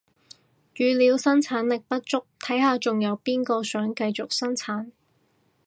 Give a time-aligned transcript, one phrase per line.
[0.73, 4.89] 語料生產力不足，睇下仲有邊個想繼續生產